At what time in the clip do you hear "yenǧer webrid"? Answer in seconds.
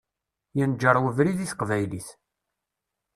0.57-1.39